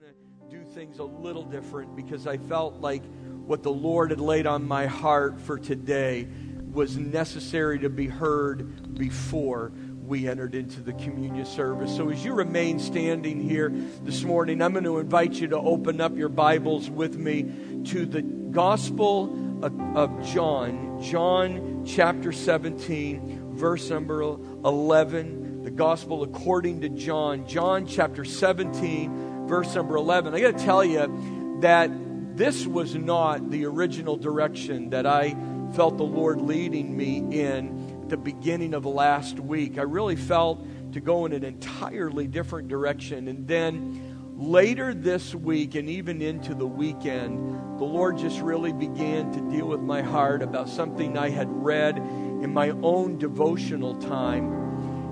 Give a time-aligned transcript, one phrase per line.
[0.00, 0.14] going
[0.50, 3.02] to do things a little different because I felt like
[3.46, 6.28] what the Lord had laid on my heart for today
[6.70, 9.72] was necessary to be heard before
[10.04, 11.96] we entered into the communion service.
[11.96, 13.70] So, as you remain standing here
[14.04, 18.06] this morning, I'm going to invite you to open up your Bibles with me to
[18.06, 25.64] the Gospel of John, John chapter 17, verse number 11.
[25.64, 30.34] The Gospel according to John, John chapter 17 verse number 11.
[30.34, 31.90] I got to tell you that
[32.36, 35.34] this was not the original direction that I
[35.74, 39.78] felt the Lord leading me in the beginning of last week.
[39.78, 43.26] I really felt to go in an entirely different direction.
[43.28, 49.32] And then later this week and even into the weekend, the Lord just really began
[49.32, 54.67] to deal with my heart about something I had read in my own devotional time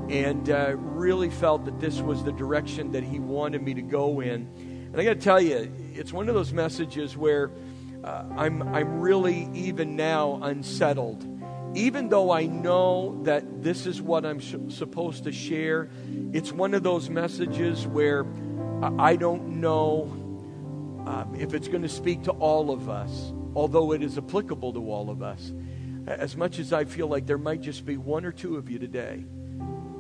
[0.09, 4.20] and uh, really felt that this was the direction that he wanted me to go
[4.20, 4.48] in.
[4.92, 7.51] And I got to tell you, it's one of those messages where
[8.05, 11.27] uh, I'm, I'm really even now unsettled.
[11.74, 15.90] Even though I know that this is what I'm sh- supposed to share,
[16.32, 18.24] it's one of those messages where
[18.99, 20.02] I don't know
[21.07, 24.90] um, if it's going to speak to all of us, although it is applicable to
[24.90, 25.52] all of us.
[26.07, 28.79] As much as I feel like there might just be one or two of you
[28.79, 29.24] today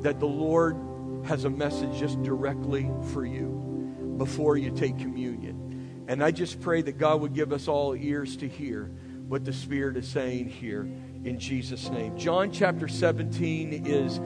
[0.00, 0.76] that the Lord
[1.24, 6.04] has a message just directly for you before you take communion.
[6.08, 8.90] And I just pray that God would give us all ears to hear
[9.28, 10.82] what the Spirit is saying here
[11.24, 12.16] in Jesus' name.
[12.16, 14.20] John chapter 17 is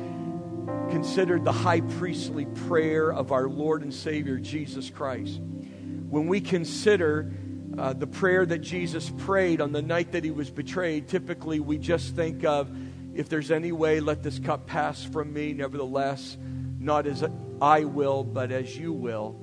[0.90, 5.40] considered the high priestly prayer of our Lord and Savior Jesus Christ.
[5.40, 7.32] When we consider
[7.78, 11.78] uh, the prayer that Jesus prayed on the night that he was betrayed, typically we
[11.78, 12.70] just think of
[13.14, 15.52] if there's any way, let this cup pass from me.
[15.52, 16.36] Nevertheless,
[16.78, 17.24] not as
[17.60, 19.36] I will, but as you will.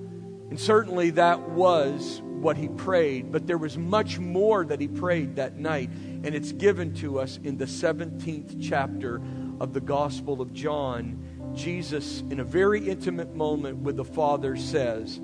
[0.49, 5.35] And certainly that was what he prayed, but there was much more that he prayed
[5.35, 5.89] that night.
[5.89, 9.21] And it's given to us in the 17th chapter
[9.59, 11.53] of the Gospel of John.
[11.53, 15.19] Jesus, in a very intimate moment with the Father, says,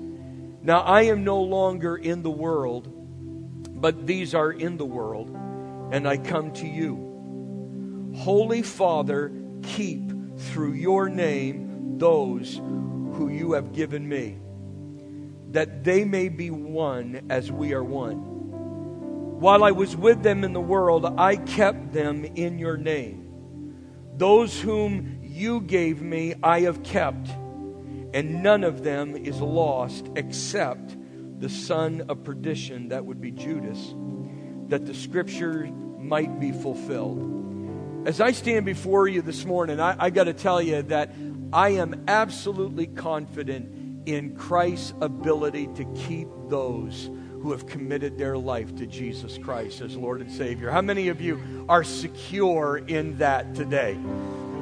[0.62, 2.88] Now I am no longer in the world,
[3.80, 5.30] but these are in the world,
[5.92, 7.13] and I come to you.
[8.16, 9.32] Holy Father,
[9.62, 14.38] keep through your name those who you have given me,
[15.50, 18.18] that they may be one as we are one.
[19.40, 23.20] While I was with them in the world, I kept them in your name.
[24.16, 27.28] Those whom you gave me, I have kept,
[28.14, 30.96] and none of them is lost except
[31.40, 33.94] the son of perdition, that would be Judas,
[34.68, 37.43] that the scripture might be fulfilled.
[38.04, 41.14] As I stand before you this morning, I, I got to tell you that
[41.54, 47.08] I am absolutely confident in Christ's ability to keep those
[47.40, 50.70] who have committed their life to Jesus Christ as Lord and Savior.
[50.70, 53.96] How many of you are secure in that today?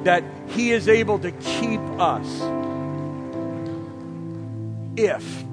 [0.05, 2.27] That He is able to keep us
[4.95, 5.43] if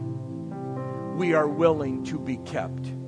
[1.17, 3.00] we are willing to be kept.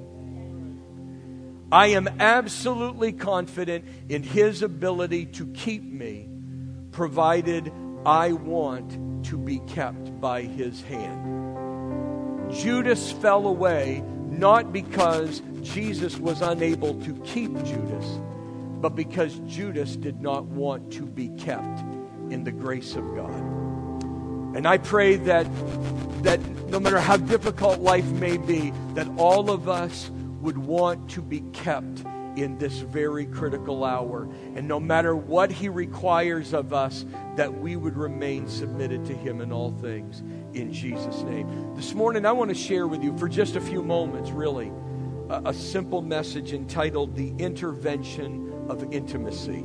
[1.72, 6.28] I am absolutely confident in His ability to keep me,
[6.90, 7.72] provided
[8.04, 12.52] I want to be kept by His hand.
[12.52, 18.20] Judas fell away not because Jesus was unable to keep Judas,
[18.82, 21.80] but because Judas did not want to be kept
[22.28, 23.42] in the grace of God.
[24.54, 25.46] And I pray that,
[26.22, 30.10] that no matter how difficult life may be, that all of us
[30.42, 32.04] would want to be kept
[32.36, 34.28] in this very critical hour.
[34.54, 37.04] And no matter what He requires of us,
[37.36, 40.20] that we would remain submitted to Him in all things
[40.54, 41.74] in Jesus' name.
[41.74, 44.72] This morning, I want to share with you for just a few moments, really,
[45.28, 49.64] a, a simple message entitled The Intervention of Intimacy.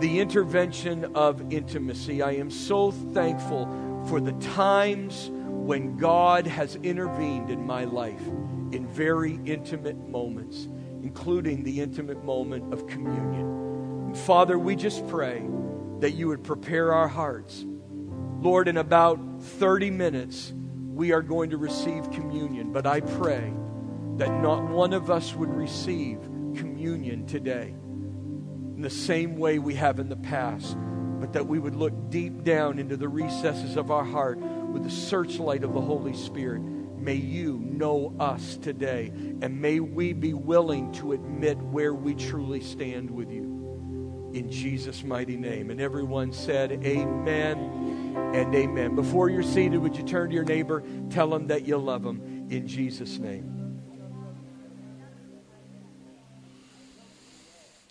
[0.00, 2.20] The intervention of intimacy.
[2.20, 3.66] I am so thankful
[4.08, 5.30] for the times
[5.66, 8.24] when God has intervened in my life
[8.70, 10.68] in very intimate moments,
[11.02, 14.06] including the intimate moment of communion.
[14.06, 15.44] And Father, we just pray
[15.98, 17.64] that you would prepare our hearts.
[18.40, 20.54] Lord, in about 30 minutes,
[20.94, 23.52] we are going to receive communion, but I pray
[24.18, 26.20] that not one of us would receive
[26.54, 27.74] communion today
[28.76, 30.76] in the same way we have in the past,
[31.18, 34.38] but that we would look deep down into the recesses of our heart
[34.76, 40.12] with the searchlight of the Holy Spirit May you know us today, and may we
[40.12, 44.32] be willing to admit where we truly stand with you.
[44.34, 45.70] in Jesus' mighty name.
[45.70, 48.96] And everyone said, Amen and amen.
[48.96, 52.48] Before you're seated, would you turn to your neighbor, tell them that you love them
[52.50, 53.56] in Jesus' name.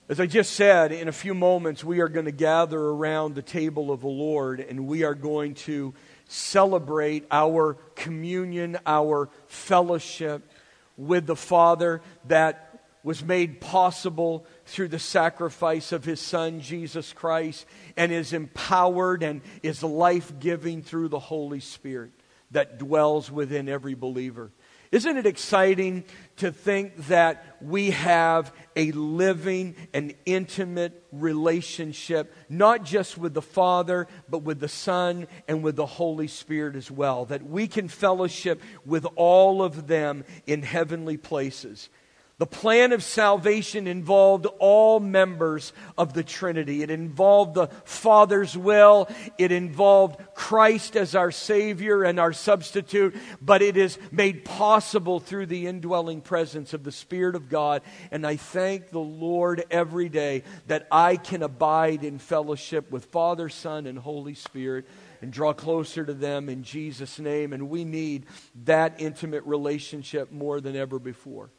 [0.07, 3.41] As I just said, in a few moments, we are going to gather around the
[3.41, 5.95] table of the Lord and we are going to
[6.27, 10.49] celebrate our communion, our fellowship
[10.97, 17.67] with the Father that was made possible through the sacrifice of his Son, Jesus Christ,
[17.95, 22.11] and is empowered and is life giving through the Holy Spirit
[22.51, 24.51] that dwells within every believer.
[24.91, 26.05] Isn't it exciting
[26.37, 34.07] to think that we have a living and intimate relationship, not just with the Father,
[34.29, 37.25] but with the Son and with the Holy Spirit as well?
[37.25, 41.89] That we can fellowship with all of them in heavenly places.
[42.37, 46.83] The plan of salvation involved all members of the Trinity.
[46.83, 49.07] It involved the Father's will.
[49.37, 53.15] It involved Christ as our Savior and our substitute.
[53.41, 57.83] But it is made possible through the indwelling presence of the Spirit of God.
[58.11, 63.47] And I thank the Lord every day that I can abide in fellowship with Father,
[63.47, 64.85] Son, and Holy Spirit
[65.21, 67.53] and draw closer to them in Jesus' name.
[67.53, 68.25] And we need
[68.65, 71.49] that intimate relationship more than ever before.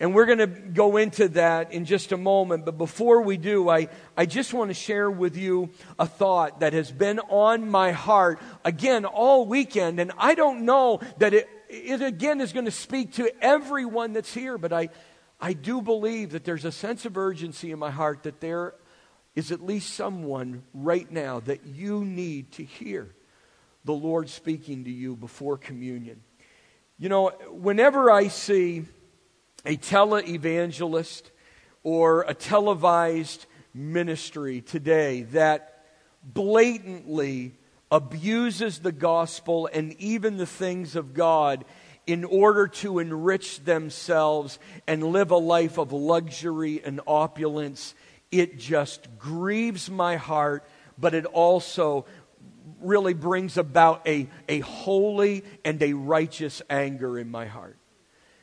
[0.00, 2.64] And we're going to go into that in just a moment.
[2.64, 5.68] But before we do, I, I just want to share with you
[5.98, 10.00] a thought that has been on my heart again all weekend.
[10.00, 14.32] And I don't know that it, it again is going to speak to everyone that's
[14.32, 14.88] here, but I,
[15.38, 18.74] I do believe that there's a sense of urgency in my heart that there
[19.34, 23.14] is at least someone right now that you need to hear
[23.84, 26.22] the Lord speaking to you before communion.
[26.98, 28.86] You know, whenever I see
[29.64, 31.22] a televangelist
[31.82, 35.84] or a televised ministry today that
[36.22, 37.52] blatantly
[37.90, 41.64] abuses the gospel and even the things of God
[42.06, 47.94] in order to enrich themselves and live a life of luxury and opulence.
[48.30, 50.68] It just grieves my heart,
[50.98, 52.06] but it also
[52.80, 57.79] really brings about a, a holy and a righteous anger in my heart.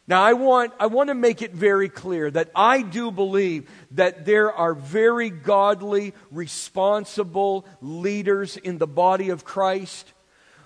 [0.09, 4.25] Now, I want, I want to make it very clear that I do believe that
[4.25, 10.13] there are very godly, responsible leaders in the body of Christ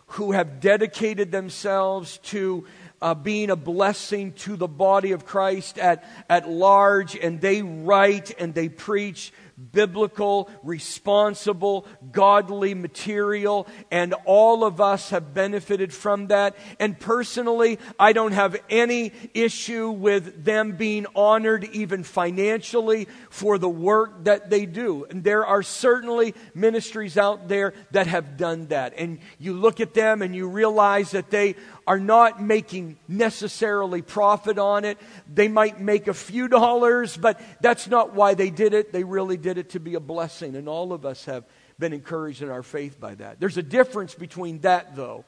[0.06, 2.68] who have dedicated themselves to
[3.02, 8.32] uh, being a blessing to the body of Christ at, at large, and they write
[8.38, 9.34] and they preach
[9.72, 16.56] biblical, responsible, godly material, and all of us have benefited from that.
[16.80, 23.70] And personally, I don't have any issue with them being honored, even financially, for the
[23.70, 25.06] work that they do.
[25.10, 28.94] And there are certainly ministries out there that have done that.
[28.98, 31.56] And you look at them and you realize that they
[31.88, 34.98] are not making necessarily profit on it.
[35.32, 38.94] They might make a few dollars, but that's not why they did it.
[38.94, 40.56] They really did it to be a blessing.
[40.56, 41.44] And all of us have
[41.80, 43.40] been encouraged in our faith by that.
[43.40, 45.26] There's a difference between that, though,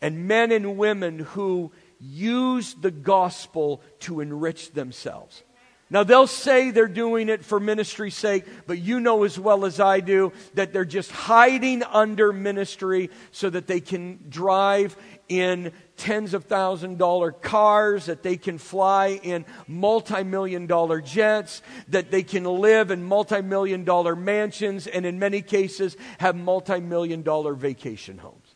[0.00, 5.42] and men and women who use the gospel to enrich themselves.
[5.90, 9.80] Now, they'll say they're doing it for ministry's sake, but you know as well as
[9.80, 14.96] I do that they're just hiding under ministry so that they can drive
[15.28, 21.62] in tens of thousand dollar cars, that they can fly in multi million dollar jets,
[21.88, 26.80] that they can live in multi million dollar mansions, and in many cases have multi
[26.80, 28.54] million dollar vacation homes.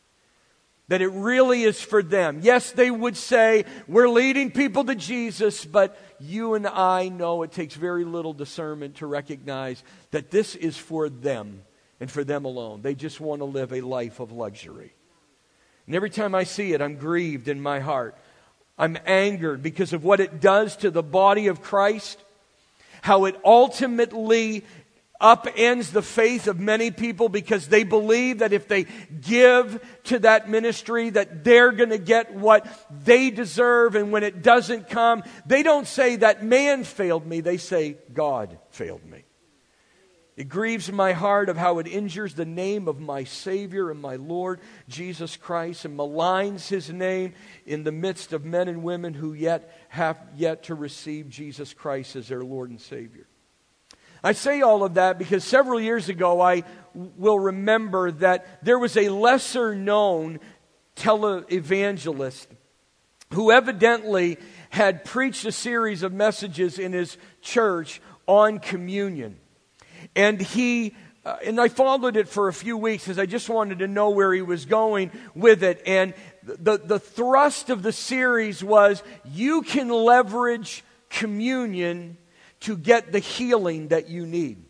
[0.89, 2.41] That it really is for them.
[2.43, 7.53] Yes, they would say, We're leading people to Jesus, but you and I know it
[7.53, 11.63] takes very little discernment to recognize that this is for them
[12.01, 12.83] and for them alone.
[12.83, 14.93] They just want to live a life of luxury.
[15.87, 18.17] And every time I see it, I'm grieved in my heart.
[18.79, 22.19] I'm angered because of what it does to the body of Christ,
[23.03, 24.65] how it ultimately
[25.23, 28.87] upends the faith of many people because they believe that if they
[29.21, 32.67] give to that ministry that they're going to get what
[33.05, 37.57] they deserve and when it doesn't come they don't say that man failed me they
[37.57, 39.22] say god failed me
[40.35, 44.17] it grieves my heart of how it injures the name of my Savior and my
[44.17, 47.35] Lord Jesus Christ and maligns his name
[47.67, 52.17] in the midst of men and women who yet have yet to receive Jesus Christ
[52.17, 53.27] as their Lord and Savior.
[54.25, 56.63] I say all of that because several years ago I
[56.95, 60.41] will remember that there was a lesser known
[60.97, 62.47] televangelist
[63.33, 64.39] who evidently
[64.71, 69.39] had preached a series of messages in his church on communion.
[70.15, 73.79] And he, uh, and I followed it for a few weeks because I just wanted
[73.81, 75.83] to know where he was going with it.
[75.87, 82.19] And the, the thrust of the series was you can leverage communion
[82.61, 84.65] to get the healing that you need.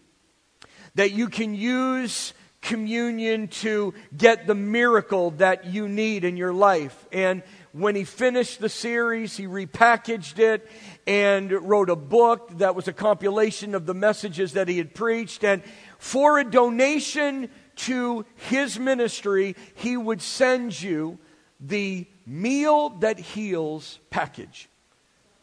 [0.95, 7.07] That you can use communion to get the miracle that you need in your life.
[7.13, 10.71] And when he finished the series, he repackaged it
[11.07, 15.45] and wrote a book that was a compilation of the messages that he had preached.
[15.45, 15.63] And
[15.99, 21.19] for a donation to his ministry, he would send you
[21.61, 24.69] the meal that heals package.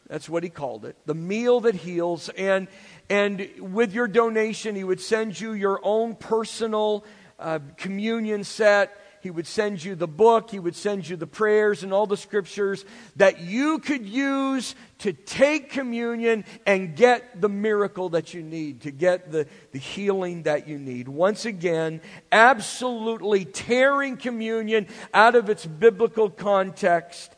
[0.07, 0.95] That's what he called it.
[1.05, 2.29] The meal that heals.
[2.29, 2.67] And,
[3.09, 7.05] and with your donation, he would send you your own personal
[7.37, 8.97] uh, communion set.
[9.21, 10.51] He would send you the book.
[10.51, 12.85] He would send you the prayers and all the scriptures
[13.17, 18.91] that you could use to take communion and get the miracle that you need, to
[18.91, 21.07] get the, the healing that you need.
[21.07, 27.35] Once again, absolutely tearing communion out of its biblical context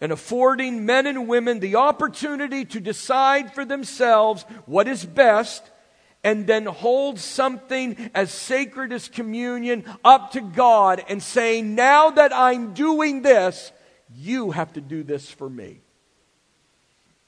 [0.00, 5.62] and affording men and women the opportunity to decide for themselves what is best
[6.24, 12.34] and then hold something as sacred as communion up to God and saying, Now that
[12.34, 13.70] I'm doing this,
[14.16, 15.80] you have to do this for me.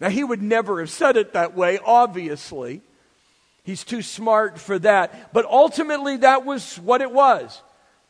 [0.01, 2.83] Now, he would never have said it that way, obviously.
[3.65, 5.33] He's too smart for that.
[5.33, 7.63] But ultimately, that was what it was.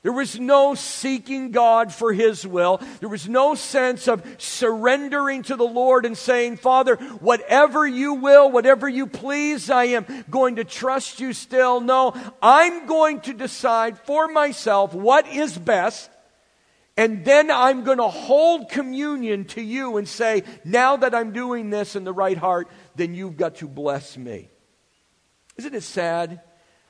[0.03, 2.81] There was no seeking God for His will.
[3.01, 8.51] There was no sense of surrendering to the Lord and saying, Father, whatever you will,
[8.51, 11.81] whatever you please, I am going to trust you still.
[11.81, 16.09] No, I'm going to decide for myself what is best.
[16.97, 21.69] And then I'm going to hold communion to you and say, now that I'm doing
[21.69, 24.49] this in the right heart, then you've got to bless me.
[25.57, 26.41] Isn't it sad?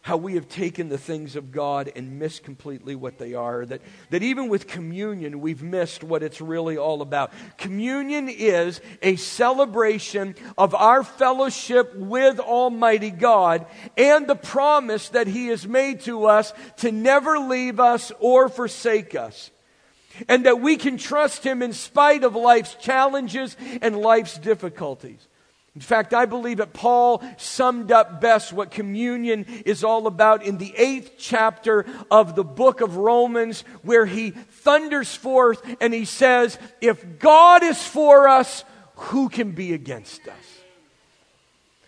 [0.07, 3.67] How we have taken the things of God and missed completely what they are.
[3.67, 7.33] That, that even with communion, we've missed what it's really all about.
[7.59, 15.49] Communion is a celebration of our fellowship with Almighty God and the promise that He
[15.49, 19.51] has made to us to never leave us or forsake us.
[20.29, 25.27] And that we can trust Him in spite of life's challenges and life's difficulties.
[25.77, 30.57] In fact, I believe that Paul summed up best what communion is all about in
[30.57, 36.59] the eighth chapter of the book of Romans, where he thunders forth and he says,
[36.81, 38.65] If God is for us,
[38.95, 40.46] who can be against us?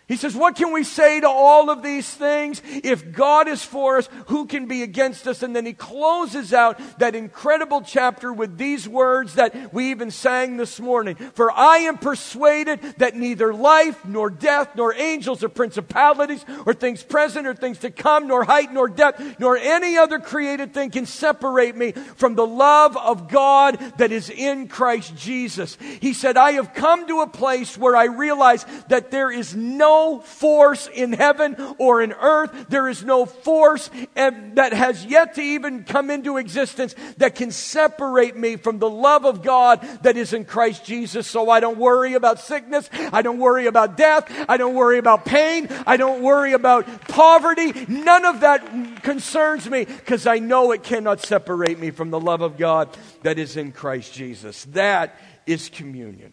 [0.09, 2.62] He says, What can we say to all of these things?
[2.65, 5.43] If God is for us, who can be against us?
[5.43, 10.57] And then he closes out that incredible chapter with these words that we even sang
[10.57, 11.17] this morning.
[11.17, 17.03] For I am persuaded that neither life, nor death, nor angels, or principalities, or things
[17.03, 21.05] present, or things to come, nor height, nor depth, nor any other created thing can
[21.05, 25.77] separate me from the love of God that is in Christ Jesus.
[26.00, 29.98] He said, I have come to a place where I realize that there is no
[30.21, 32.67] force in heaven or in earth.
[32.69, 38.37] There is no force that has yet to even come into existence that can separate
[38.37, 41.26] me from the love of God that is in Christ Jesus.
[41.26, 42.88] So I don't worry about sickness.
[43.12, 44.31] I don't worry about death.
[44.49, 45.69] I don't worry about pain.
[45.87, 47.73] I don't worry about poverty.
[47.88, 52.40] None of that concerns me because I know it cannot separate me from the love
[52.40, 54.64] of God that is in Christ Jesus.
[54.67, 56.33] That is communion.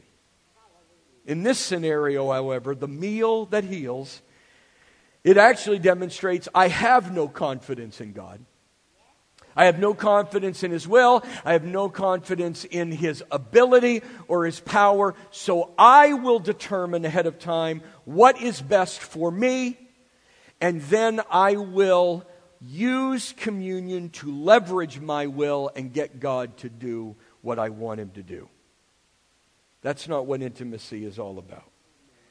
[1.26, 4.22] In this scenario, however, the meal that heals,
[5.24, 8.46] it actually demonstrates I have no confidence in God.
[9.56, 11.24] I have no confidence in His will.
[11.46, 15.16] I have no confidence in His ability or His power.
[15.32, 19.80] So I will determine ahead of time what is best for me.
[20.60, 22.26] And then I will
[22.62, 28.12] use communion to leverage my will and get God to do what I want Him
[28.12, 28.50] to do.
[29.86, 31.70] That's not what intimacy is all about.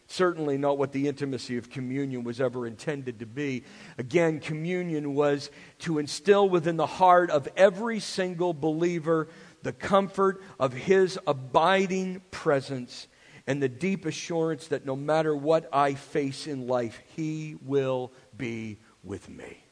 [0.08, 3.62] Certainly not what the intimacy of communion was ever intended to be.
[3.96, 9.28] Again, communion was to instill within the heart of every single believer
[9.62, 13.06] the comfort of his abiding presence
[13.46, 18.80] and the deep assurance that no matter what I face in life, he will be
[19.04, 19.62] with me.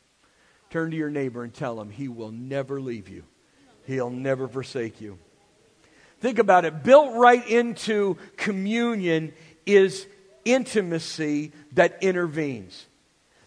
[0.71, 3.25] Turn to your neighbor and tell him he will never leave you,
[3.87, 5.19] he'll never forsake you.
[6.23, 6.85] Think about it.
[6.85, 9.33] Built right into communion
[9.67, 10.07] is
[10.45, 12.87] intimacy that intervenes.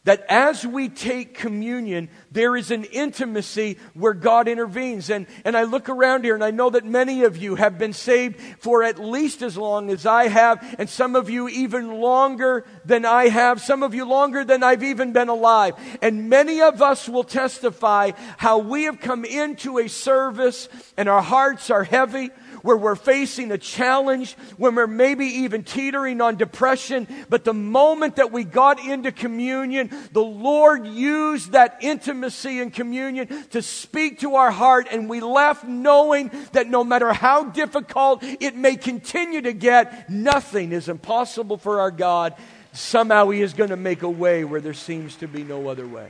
[0.05, 5.10] that as we take communion, there is an intimacy where God intervenes.
[5.10, 7.91] And, and I look around here and I know that many of you have been
[7.91, 12.65] saved for at least as long as I have, and some of you even longer
[12.86, 15.74] than I have, some of you longer than I've even been alive.
[16.03, 21.24] And many of us will testify how we have come into a service and our
[21.24, 22.29] hearts are heavy
[22.65, 27.07] where we're facing a challenge, when we're maybe even teetering on depression.
[27.29, 33.27] But the moment that we got into communion, the Lord used that intimacy in communion
[33.51, 38.55] to speak to our heart, and we left knowing that no matter how difficult it
[38.55, 42.34] may continue to get, nothing is impossible for our God.
[42.74, 45.88] Somehow He is going to make a way where there seems to be no other
[45.88, 46.10] way.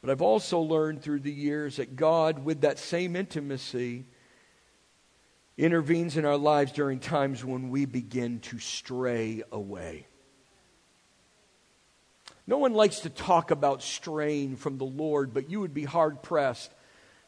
[0.00, 4.06] But I've also learned through the years that God, with that same intimacy,
[5.56, 10.06] intervenes in our lives during times when we begin to stray away.
[12.46, 16.22] No one likes to talk about straying from the Lord, but you would be hard
[16.22, 16.72] pressed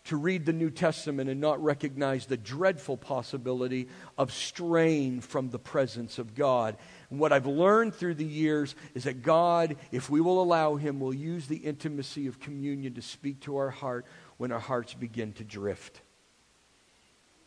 [0.05, 3.89] to read the New Testament and not recognize the dreadful possibility
[4.19, 6.77] of straying from the presence of God.
[7.11, 11.01] And what I've learned through the years is that God, if we will allow Him,
[11.01, 14.05] will use the intimacy of communion to speak to our heart
[14.37, 16.03] when our hearts begin to drift.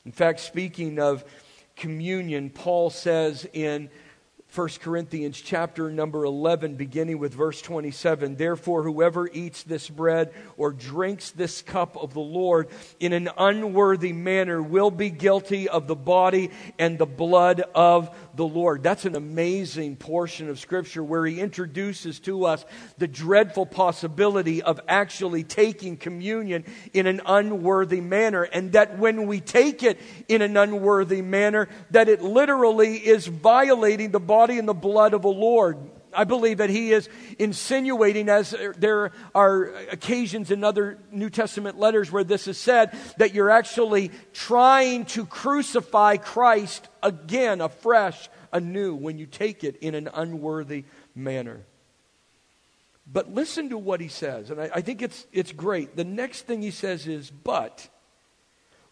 [0.08, 1.26] In fact, speaking of
[1.76, 3.90] communion, Paul says in
[4.56, 8.38] 1 Corinthians chapter number 11, beginning with verse 27.
[8.38, 12.70] Therefore, whoever eats this bread or drinks this cup of the Lord
[13.02, 18.48] in an unworthy manner will be guilty of the body and the blood of the
[18.48, 18.84] Lord.
[18.84, 22.63] That's an amazing portion of Scripture where he introduces to us
[22.98, 26.63] the dreadful possibility of actually taking communion
[26.94, 28.44] in an unworthy manner.
[28.44, 34.12] And that when we take it in an unworthy manner, that it literally is violating
[34.12, 35.77] the body and the blood of the Lord.
[36.18, 37.08] I believe that he is
[37.38, 43.36] insinuating, as there are occasions in other New Testament letters where this is said, that
[43.36, 50.10] you're actually trying to crucify Christ again, afresh, anew, when you take it in an
[50.12, 51.62] unworthy manner.
[53.06, 55.96] But listen to what he says, and I, I think it's, it's great.
[55.96, 57.88] The next thing he says is, but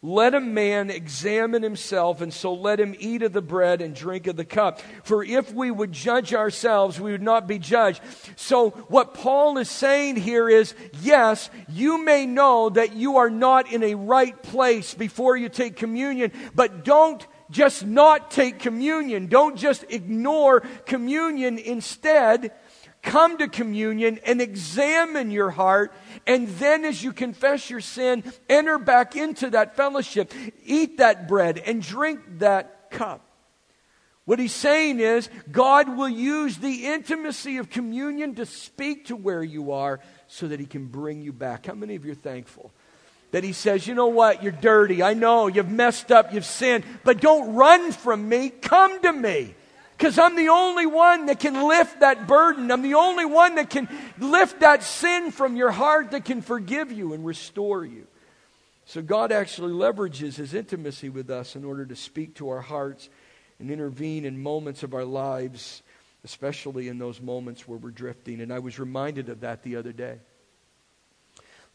[0.02, 4.28] let a man examine himself, and so let him eat of the bread and drink
[4.28, 4.82] of the cup.
[5.04, 8.02] For if we would judge ourselves, we would not be judged.
[8.36, 13.72] So, what Paul is saying here is yes, you may know that you are not
[13.72, 19.28] in a right place before you take communion, but don't just not take communion.
[19.28, 21.58] Don't just ignore communion.
[21.58, 22.52] Instead,
[23.06, 25.94] come to communion and examine your heart.
[26.28, 30.34] And then, as you confess your sin, enter back into that fellowship.
[30.66, 33.22] Eat that bread and drink that cup.
[34.26, 39.44] What he's saying is, God will use the intimacy of communion to speak to where
[39.44, 41.68] you are so that he can bring you back.
[41.68, 42.72] How many of you are thankful?
[43.32, 45.04] That he says, you know what, you're dirty.
[45.04, 48.50] I know you've messed up, you've sinned, but don't run from me.
[48.50, 49.54] Come to me.
[49.98, 52.70] Because I'm the only one that can lift that burden.
[52.70, 53.88] I'm the only one that can
[54.20, 58.08] lift that sin from your heart that can forgive you and restore you.
[58.86, 63.10] So God actually leverages his intimacy with us in order to speak to our hearts
[63.60, 65.82] and intervene in moments of our lives,
[66.24, 68.42] especially in those moments where we're drifting.
[68.42, 70.20] And I was reminded of that the other day.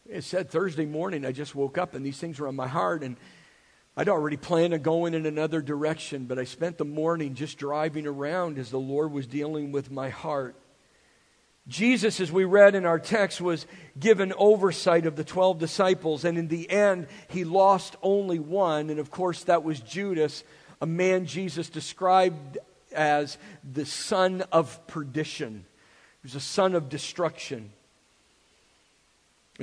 [0.07, 3.03] It said Thursday morning, I just woke up and these things were on my heart.
[3.03, 3.17] And
[3.97, 8.07] I'd already planned on going in another direction, but I spent the morning just driving
[8.07, 10.55] around as the Lord was dealing with my heart.
[11.67, 13.67] Jesus, as we read in our text, was
[13.99, 18.99] given oversight of the 12 disciples, and in the end, he lost only one, and
[18.99, 20.43] of course, that was Judas,
[20.81, 22.57] a man Jesus described
[22.93, 23.37] as
[23.69, 25.65] the son of perdition.
[26.21, 27.71] He was a son of destruction.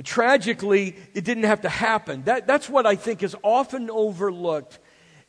[0.03, 2.23] Tragically, it didn't have to happen.
[2.23, 4.79] That, that's what I think is often overlooked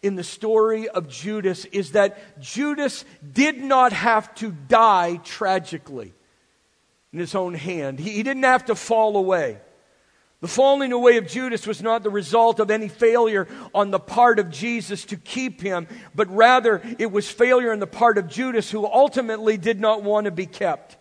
[0.02, 6.12] in the story of Judas is that Judas did not have to die tragically
[7.12, 7.98] in his own hand.
[7.98, 9.58] He, he didn't have to fall away.
[10.40, 14.38] The falling away of Judas was not the result of any failure on the part
[14.38, 18.70] of Jesus to keep him, but rather it was failure on the part of Judas
[18.70, 20.96] who ultimately did not want to be kept.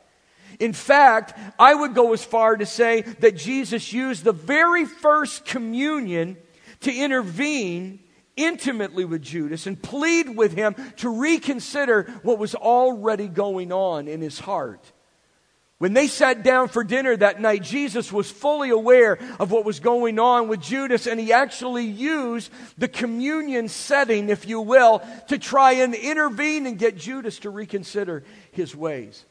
[0.60, 5.46] In fact, I would go as far to say that Jesus used the very first
[5.46, 6.38] communion
[6.82, 8.00] to intervene
[8.36, 14.22] intimately with Judas and plead with him to reconsider what was already going on in
[14.22, 14.92] his heart.
[15.78, 19.80] When they sat down for dinner that night, Jesus was fully aware of what was
[19.80, 25.38] going on with Judas, and he actually used the communion setting, if you will, to
[25.38, 29.26] try and intervene and get Judas to reconsider his ways.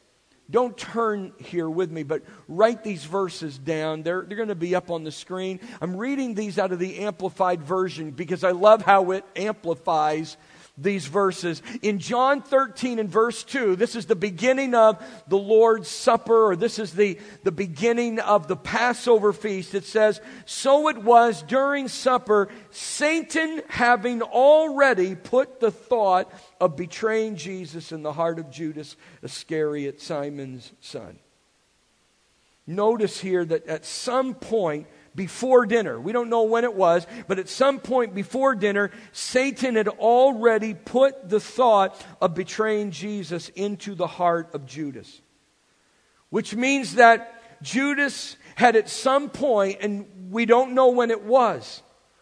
[0.49, 4.01] Don't turn here with me, but write these verses down.
[4.01, 5.59] They're, they're going to be up on the screen.
[5.79, 10.37] I'm reading these out of the Amplified Version because I love how it amplifies
[10.81, 11.61] these verses.
[11.81, 16.55] In John 13 and verse 2, this is the beginning of the Lord's Supper, or
[16.55, 19.75] this is the, the beginning of the Passover feast.
[19.75, 27.35] It says, So it was during supper, Satan having already put the thought of betraying
[27.35, 31.19] Jesus in the heart of Judas Iscariot, Simon's son.
[32.65, 34.85] Notice here that at some point,
[35.15, 35.99] before dinner.
[35.99, 40.73] We don't know when it was, but at some point before dinner, Satan had already
[40.73, 45.21] put the thought of betraying Jesus into the heart of Judas.
[46.29, 51.81] Which means that Judas had at some point, and we don't know when it was.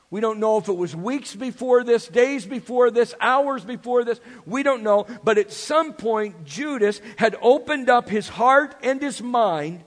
[0.10, 4.21] We don't know if it was weeks before this, days before this, hours before this.
[4.45, 5.06] We don't know.
[5.23, 9.84] But at some point, Judas had opened up his heart and his mind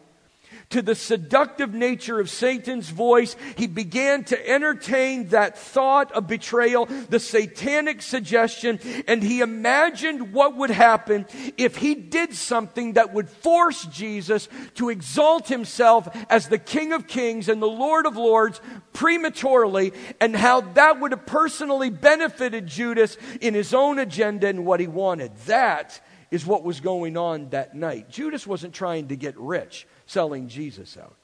[0.70, 6.87] to the seductive nature of Satan's voice, he began to entertain that thought of betrayal,
[6.87, 13.28] the satanic suggestion, and he imagined what would happen if he did something that would
[13.28, 18.61] force Jesus to exalt himself as the King of Kings and the Lord of Lords
[18.92, 24.78] prematurely, and how that would have personally benefited Judas in his own agenda and what
[24.78, 25.35] he wanted.
[25.46, 28.09] That is what was going on that night.
[28.09, 31.16] Judas wasn't trying to get rich selling Jesus out.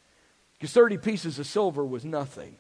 [0.55, 2.57] Because 30 pieces of silver was nothing.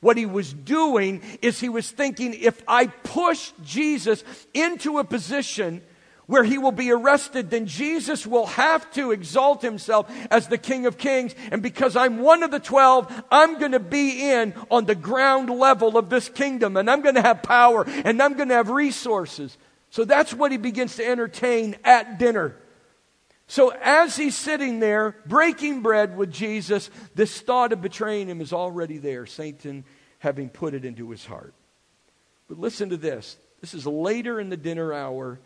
[0.00, 4.22] What he was doing is he was thinking if I push Jesus
[4.54, 5.82] into a position
[6.26, 10.86] where he will be arrested, then Jesus will have to exalt himself as the King
[10.86, 11.34] of Kings.
[11.50, 15.50] And because I'm one of the 12, I'm going to be in on the ground
[15.50, 18.70] level of this kingdom and I'm going to have power and I'm going to have
[18.70, 19.56] resources.
[19.90, 22.56] So that's what he begins to entertain at dinner.
[23.48, 28.52] So as he's sitting there breaking bread with Jesus, this thought of betraying him is
[28.52, 29.84] already there, Satan
[30.18, 31.54] having put it into his heart.
[32.48, 33.36] But listen to this.
[33.60, 35.40] This is later in the dinner hour.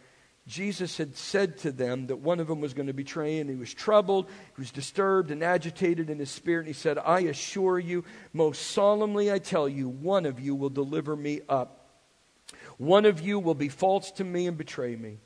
[0.47, 3.49] Jesus had said to them that one of them was going to betray him.
[3.49, 6.61] He was troubled, he was disturbed and agitated in his spirit.
[6.61, 10.71] And he said, I assure you, most solemnly I tell you, one of you will
[10.71, 11.89] deliver me up.
[12.79, 15.19] One of you will be false to me and betray me.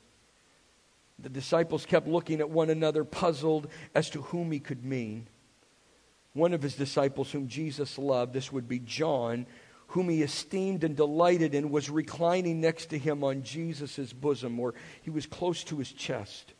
[1.19, 5.27] The disciples kept looking at one another, puzzled as to whom he could mean.
[6.33, 9.45] One of his disciples, whom Jesus loved, this would be John,
[9.87, 14.73] whom he esteemed and delighted in, was reclining next to him on Jesus' bosom, or
[15.01, 16.53] he was close to his chest.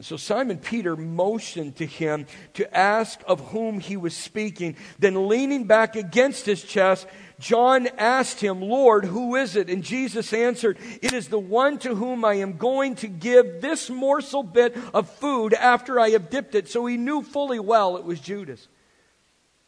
[0.00, 4.76] So Simon Peter motioned to him to ask of whom he was speaking.
[4.98, 7.06] Then, leaning back against his chest,
[7.42, 9.68] John asked him, Lord, who is it?
[9.68, 13.90] And Jesus answered, It is the one to whom I am going to give this
[13.90, 16.68] morsel bit of food after I have dipped it.
[16.68, 18.68] So he knew fully well it was Judas.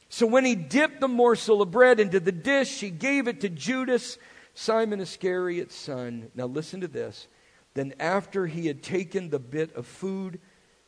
[0.09, 3.49] So when he dipped the morsel of bread into the dish, he gave it to
[3.49, 4.19] Judas,
[4.55, 6.31] Simon Iscariot's son.
[6.33, 7.27] Now listen to this.
[7.75, 10.39] Then, after he had taken the bit of food,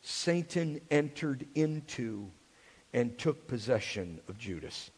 [0.03, 2.31] Satan entered into
[2.93, 4.93] and took possession of Judas.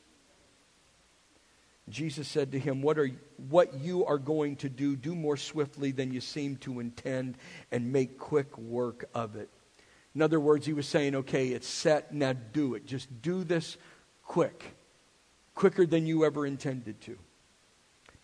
[1.91, 3.11] Jesus said to him, what, are,
[3.49, 7.37] what you are going to do, do more swiftly than you seem to intend,
[7.71, 9.49] and make quick work of it.
[10.15, 12.87] In other words, he was saying, okay, it's set, now do it.
[12.87, 13.77] Just do this
[14.25, 14.75] quick,
[15.55, 17.17] quicker than you ever intended to.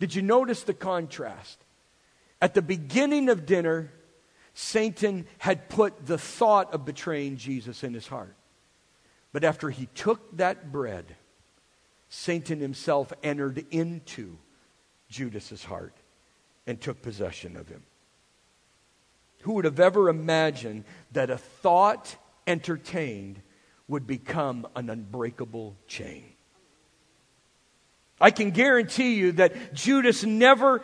[0.00, 1.59] Did you notice the contrast?
[2.40, 3.92] At the beginning of dinner,
[4.55, 8.35] Satan had put the thought of betraying Jesus in his heart.
[9.33, 11.16] But after he took that bread,
[12.14, 14.38] Satan himself entered into
[15.09, 15.96] Judas's heart
[16.64, 17.83] and took possession of him.
[19.40, 23.42] Who would have ever imagined that a thought entertained
[23.88, 26.24] would become an unbreakable chain?
[28.20, 30.83] I can guarantee you that Judas never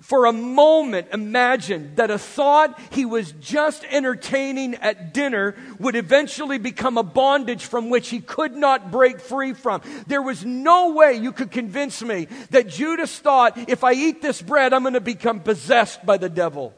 [0.00, 6.58] for a moment imagined that a thought he was just entertaining at dinner would eventually
[6.58, 9.82] become a bondage from which he could not break free from.
[10.06, 14.40] There was no way you could convince me that Judas thought, if I eat this
[14.40, 16.74] bread, I'm going to become possessed by the devil.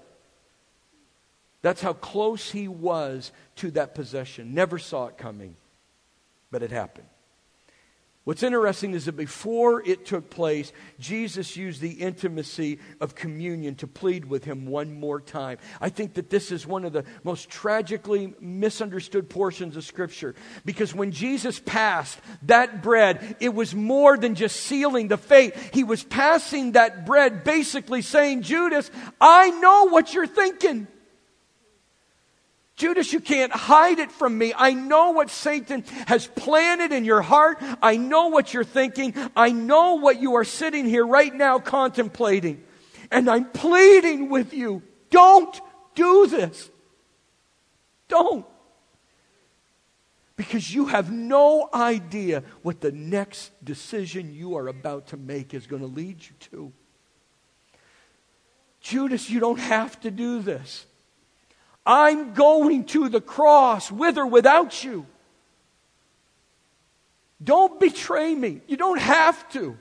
[1.63, 4.53] That's how close he was to that possession.
[4.53, 5.55] Never saw it coming,
[6.51, 7.07] but it happened.
[8.25, 13.89] What's interesting is that before it took place, Jesus used the intimacy of communion to
[13.89, 15.59] plead with him one more time.
[15.81, 20.95] I think that this is one of the most tragically misunderstood portions of Scripture because
[20.95, 25.57] when Jesus passed that bread, it was more than just sealing the fate.
[25.73, 28.89] He was passing that bread, basically saying, Judas,
[29.21, 30.87] I know what you're thinking.
[32.83, 34.53] Judas, you can't hide it from me.
[34.57, 37.59] I know what Satan has planted in your heart.
[37.81, 39.15] I know what you're thinking.
[39.37, 42.65] I know what you are sitting here right now contemplating.
[43.09, 45.61] And I'm pleading with you don't
[45.95, 46.71] do this.
[48.09, 48.45] Don't.
[50.35, 55.69] Because you have no idea what the next decision you are about to make is
[55.69, 56.73] going to lead you to.
[58.81, 60.85] Judas, you don't have to do this.
[61.85, 65.07] I'm going to the cross with or without you.
[67.43, 68.61] Don't betray me.
[68.69, 69.77] You don't have to.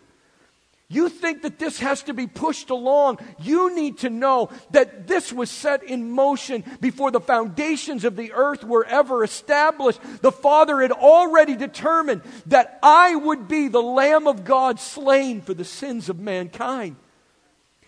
[0.92, 3.20] You think that this has to be pushed along.
[3.40, 8.34] You need to know that this was set in motion before the foundations of the
[8.34, 10.02] earth were ever established.
[10.22, 15.54] The Father had already determined that I would be the Lamb of God slain for
[15.54, 16.98] the sins of mankind.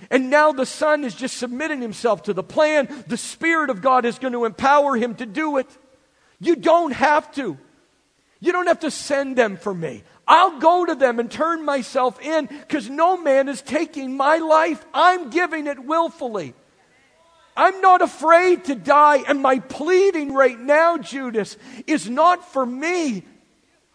[0.10, 2.88] And now the Son is just submitting himself to the plan.
[3.08, 5.68] The Spirit of God is going to empower him to do it.
[6.40, 7.58] You don't have to.
[8.40, 10.04] You don't have to send them for me.
[10.28, 14.86] I'll go to them and turn myself in because no man is taking my life.
[14.94, 16.54] I'm giving it willfully.
[17.56, 19.24] I'm not afraid to die.
[19.28, 21.56] And my pleading right now, Judas,
[21.88, 23.24] is not for me.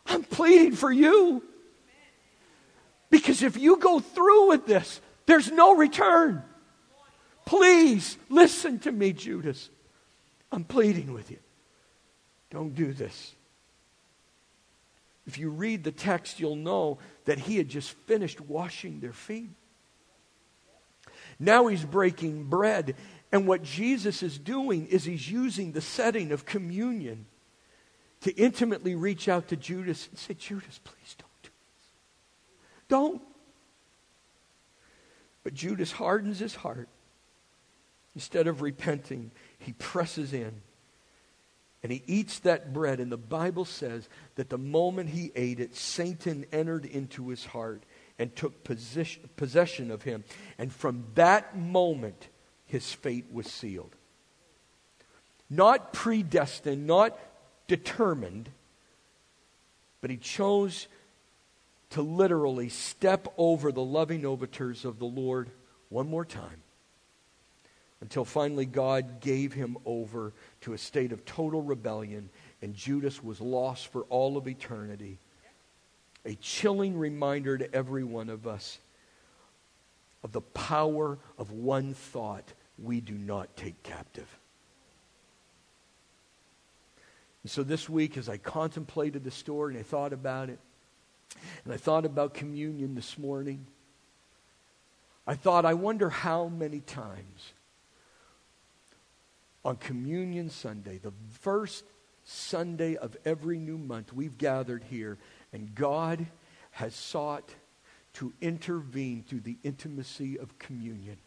[0.07, 1.43] I'm pleading for you.
[3.11, 6.43] Because if you go through with this, there's no return.
[7.45, 9.69] Please listen to me, Judas.
[10.51, 11.37] I'm pleading with you.
[12.51, 13.35] Don't do this.
[15.27, 19.51] If you read the text, you'll know that he had just finished washing their feet.
[21.39, 22.97] Now he's breaking bread.
[23.31, 27.27] And what Jesus is doing is he's using the setting of communion
[28.23, 31.89] to intimately reach out to Judas and say, Judas, please don't do this.
[32.89, 33.28] Don't.
[35.49, 36.91] But Judas hardens his heart.
[38.15, 40.61] Instead of repenting, he presses in
[41.83, 43.01] and he eats that bread.
[43.01, 47.85] And the Bible says that the moment he ate it, Satan entered into his heart
[48.19, 50.23] and took position, possession of him.
[50.59, 52.29] And from that moment,
[52.67, 53.97] his fate was sealed.
[55.49, 57.19] Not predestined, not
[57.69, 58.51] determined,
[60.03, 60.89] but he chose
[61.91, 65.51] to literally step over the loving overtures of the Lord
[65.89, 66.63] one more time
[68.01, 72.31] until finally God gave him over to a state of total rebellion
[72.63, 75.19] and Judas was lost for all of eternity.
[76.25, 78.79] A chilling reminder to every one of us
[80.23, 84.29] of the power of one thought we do not take captive.
[87.43, 90.59] And so this week, as I contemplated the story and I thought about it,
[91.65, 93.67] and I thought about communion this morning.
[95.27, 97.53] I thought, I wonder how many times
[99.65, 101.85] on Communion Sunday, the first
[102.25, 105.19] Sunday of every new month, we've gathered here,
[105.53, 106.27] and God
[106.71, 107.55] has sought
[108.15, 111.19] to intervene through the intimacy of communion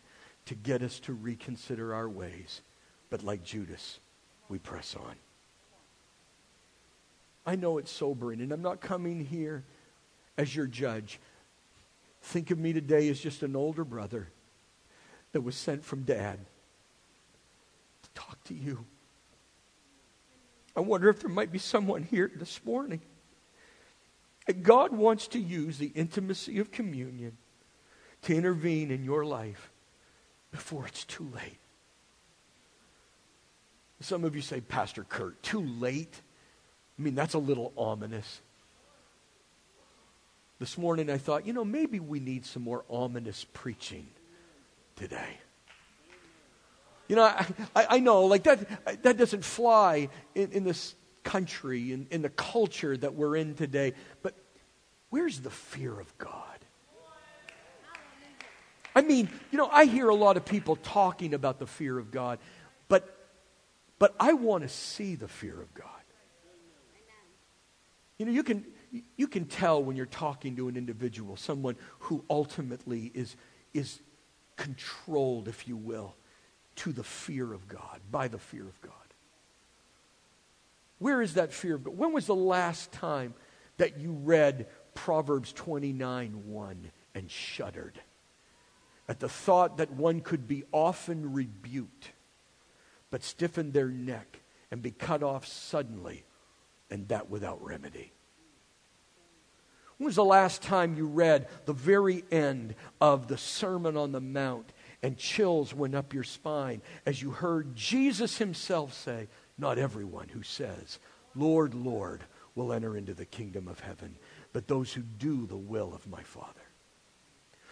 [0.46, 2.62] to get us to reconsider our ways.
[3.12, 4.00] But like Judas,
[4.50, 5.16] we press on.
[7.46, 9.64] I know it's sobering, and I'm not coming here
[10.38, 11.20] as your judge.
[12.22, 14.30] Think of me today as just an older brother
[15.32, 16.40] that was sent from dad
[18.04, 18.86] to talk to you.
[20.76, 23.02] I wonder if there might be someone here this morning.
[24.62, 27.38] God wants to use the intimacy of communion
[28.24, 29.72] to intervene in your life
[30.52, 31.58] before it's too late.
[34.02, 36.22] Some of you say, Pastor Kurt, too late?
[36.98, 38.42] I mean, that's a little ominous.
[40.62, 44.06] This morning I thought, you know, maybe we need some more ominous preaching
[44.96, 45.40] today.
[47.08, 50.94] You know, I, I, know, like that, that doesn't fly in, in this
[51.24, 53.94] country, in, in the culture that we're in today.
[54.22, 54.36] But
[55.10, 56.60] where's the fear of God?
[58.96, 62.12] I mean, you know, I hear a lot of people talking about the fear of
[62.12, 62.38] God,
[62.88, 63.18] but,
[63.98, 65.88] but I want to see the fear of God.
[68.20, 68.64] You know, you can,
[69.16, 73.36] you can tell when you're talking to an individual, someone who ultimately is,
[73.74, 74.02] is
[74.58, 76.16] controlled, if you will,
[76.78, 78.94] to the fear of God, by the fear of God.
[81.00, 81.98] Where is that fear of God?
[81.98, 83.34] When was the last time
[83.78, 88.00] that you read Proverbs 29 1 and shuddered
[89.08, 92.12] at the thought that one could be often rebuked,
[93.10, 96.24] but stiffen their neck and be cut off suddenly,
[96.90, 98.12] and that without remedy?
[100.02, 104.20] When was the last time you read the very end of the Sermon on the
[104.20, 109.28] Mount and chills went up your spine as you heard Jesus himself say,
[109.60, 110.98] not everyone who says,
[111.36, 112.24] Lord, Lord,
[112.56, 114.16] will enter into the kingdom of heaven,
[114.54, 116.50] but those who do the will of my Father.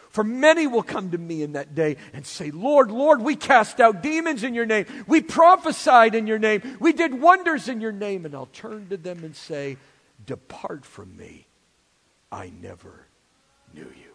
[0.10, 3.80] For many will come to me in that day and say, Lord, Lord, we cast
[3.80, 4.86] out demons in your name.
[5.08, 6.78] We prophesied in your name.
[6.80, 8.28] We did wonders in your name.
[8.28, 9.78] And I'll turn to them and say,
[10.24, 11.48] Depart from me.
[12.32, 13.06] I never
[13.74, 14.14] knew you.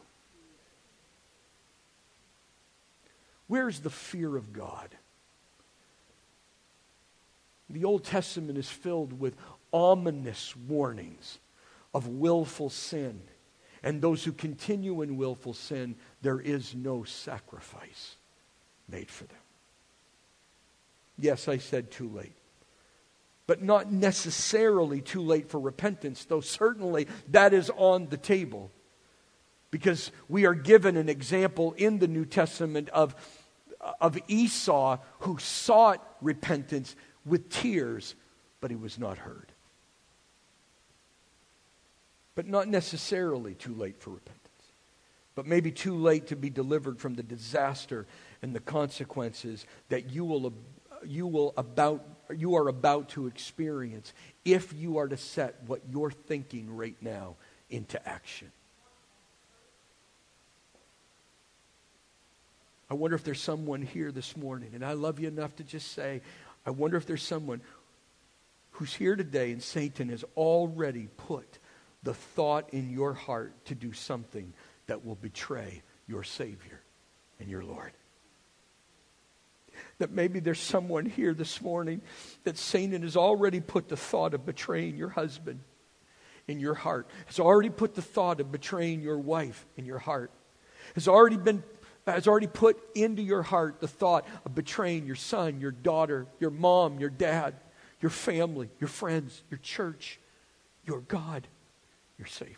[3.47, 4.89] Where's the fear of God?
[7.69, 9.37] The Old Testament is filled with
[9.73, 11.39] ominous warnings
[11.93, 13.21] of willful sin.
[13.83, 18.17] And those who continue in willful sin, there is no sacrifice
[18.89, 19.37] made for them.
[21.19, 22.33] Yes, I said too late.
[23.47, 28.71] But not necessarily too late for repentance, though certainly that is on the table.
[29.71, 33.15] Because we are given an example in the New Testament of,
[34.01, 38.15] of Esau who sought repentance with tears,
[38.61, 39.53] but he was not heard.
[42.35, 44.41] But not necessarily too late for repentance,
[45.35, 48.07] but maybe too late to be delivered from the disaster
[48.43, 50.53] and the consequences that you will,
[51.05, 52.05] you will about,
[52.37, 54.13] you are about to experience
[54.45, 57.37] if you are to set what you're thinking right now
[57.71, 58.51] into action.
[62.91, 65.93] I wonder if there's someone here this morning, and I love you enough to just
[65.93, 66.21] say,
[66.67, 67.61] I wonder if there's someone
[68.73, 71.59] who's here today and Satan has already put
[72.03, 74.53] the thought in your heart to do something
[74.87, 76.81] that will betray your Savior
[77.41, 77.93] and your Lord.
[79.99, 82.01] That maybe there's someone here this morning
[82.45, 85.61] that Satan has already put the thought of betraying your husband
[86.47, 90.31] in your heart, has already put the thought of betraying your wife in your heart,
[90.95, 91.63] has already been
[92.07, 96.51] has already put into your heart the thought of betraying your son, your daughter, your
[96.51, 97.55] mom, your dad,
[98.01, 100.21] your family, your friends, your church,
[100.87, 101.49] your God,
[102.19, 102.57] your Savior.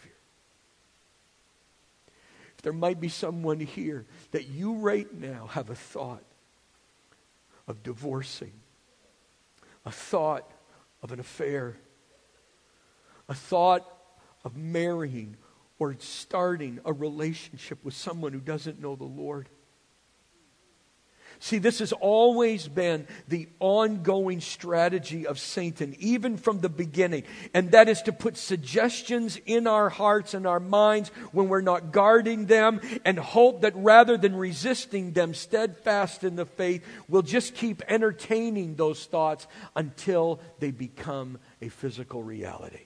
[2.56, 6.24] If there might be someone here that you right now have a thought
[7.66, 8.52] of divorcing,
[9.84, 10.50] a thought
[11.02, 11.76] of an affair,
[13.28, 13.86] a thought
[14.44, 15.36] of marrying
[15.78, 19.48] or starting a relationship with someone who doesn't know the Lord.
[21.38, 27.24] See, this has always been the ongoing strategy of Satan, even from the beginning.
[27.52, 31.92] And that is to put suggestions in our hearts and our minds when we're not
[31.92, 37.54] guarding them and hope that rather than resisting them steadfast in the faith, we'll just
[37.54, 42.85] keep entertaining those thoughts until they become a physical reality.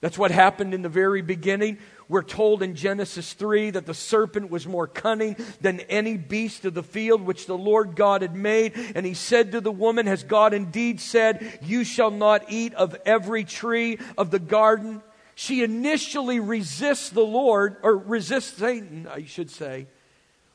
[0.00, 1.78] That's what happened in the very beginning.
[2.08, 6.72] We're told in Genesis 3 that the serpent was more cunning than any beast of
[6.72, 8.72] the field which the Lord God had made.
[8.94, 12.96] And he said to the woman, Has God indeed said, You shall not eat of
[13.04, 15.02] every tree of the garden?
[15.34, 19.86] She initially resists the Lord, or resists Satan, I should say.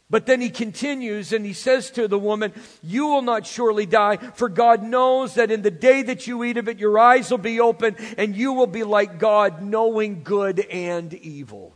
[0.10, 4.18] But then he continues and he says to the woman, You will not surely die,
[4.18, 7.40] for God knows that in the day that you eat of it, your eyes will
[7.40, 11.74] be open and you will be like God, knowing good and evil.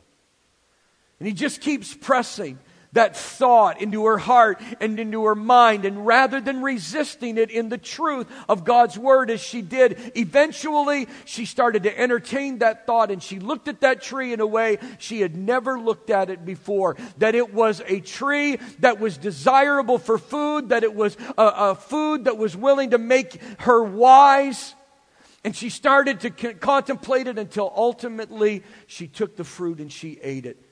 [1.19, 2.59] And he just keeps pressing
[2.93, 5.85] that thought into her heart and into her mind.
[5.85, 11.07] And rather than resisting it in the truth of God's word as she did, eventually
[11.25, 14.79] she started to entertain that thought and she looked at that tree in a way
[14.97, 16.97] she had never looked at it before.
[17.19, 21.75] That it was a tree that was desirable for food, that it was a, a
[21.75, 24.75] food that was willing to make her wise.
[25.43, 30.45] And she started to contemplate it until ultimately she took the fruit and she ate
[30.45, 30.68] it.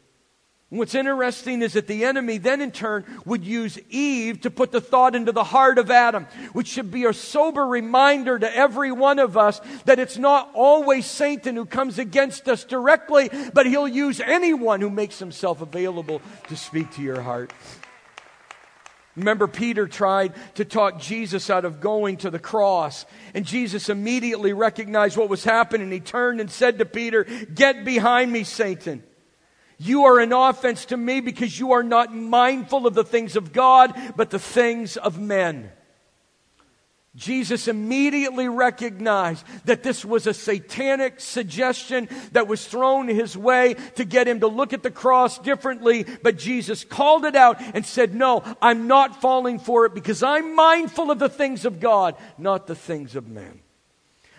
[0.70, 4.82] What's interesting is that the enemy then in turn would use Eve to put the
[4.82, 9.18] thought into the heart of Adam, which should be a sober reminder to every one
[9.18, 14.20] of us that it's not always Satan who comes against us directly, but he'll use
[14.20, 17.54] anyone who makes himself available to speak to your heart.
[19.16, 24.52] Remember, Peter tried to talk Jesus out of going to the cross, and Jesus immediately
[24.52, 25.92] recognized what was happening.
[25.92, 29.02] He turned and said to Peter, Get behind me, Satan.
[29.78, 33.54] You are an offense to me because you are not mindful of the things of
[33.54, 35.72] God, but the things of men.
[37.18, 44.06] Jesus immediately recognized that this was a satanic suggestion that was thrown his way to
[44.06, 46.06] get him to look at the cross differently.
[46.22, 50.56] But Jesus called it out and said, No, I'm not falling for it because I'm
[50.56, 53.62] mindful of the things of God, not the things of men.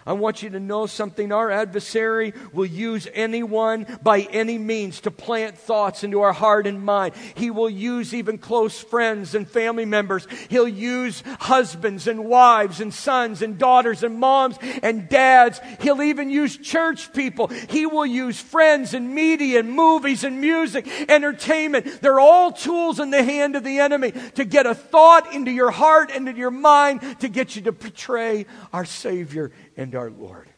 [0.09, 1.33] I want you to know something.
[1.33, 6.83] Our adversary will use anyone by any means to plant thoughts into our heart and
[6.83, 7.13] mind.
[7.35, 10.27] He will use even close friends and family members.
[10.49, 15.61] He'll use husbands and wives and sons and daughters and moms and dads.
[15.83, 17.49] He'll even use church people.
[17.49, 22.01] He will use friends and media and movies and music, entertainment.
[22.01, 25.71] They're all tools in the hand of the enemy to get a thought into your
[25.71, 30.51] heart and into your mind to get you to betray our Savior and our Lord.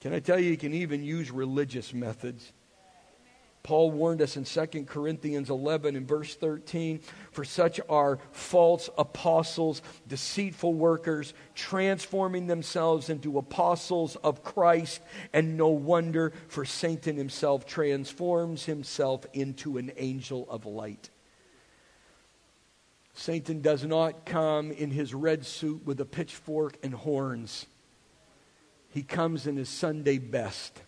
[0.00, 2.52] Can I tell you, you can even use religious methods.
[3.62, 9.82] Paul warned us in 2 Corinthians 11 and verse 13 For such are false apostles,
[10.08, 15.00] deceitful workers, transforming themselves into apostles of Christ.
[15.32, 21.10] And no wonder, for Satan himself transforms himself into an angel of light.
[23.14, 27.66] Satan does not come in his red suit with a pitchfork and horns.
[28.90, 30.82] He comes in his Sunday best.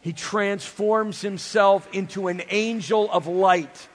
[0.00, 3.88] He transforms himself into an angel of light.